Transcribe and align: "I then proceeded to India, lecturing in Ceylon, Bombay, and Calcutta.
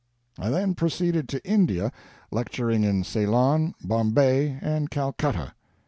"I 0.39 0.49
then 0.49 0.73
proceeded 0.73 1.29
to 1.29 1.47
India, 1.47 1.91
lecturing 2.31 2.83
in 2.83 3.03
Ceylon, 3.03 3.75
Bombay, 3.83 4.57
and 4.59 4.89
Calcutta. 4.89 5.53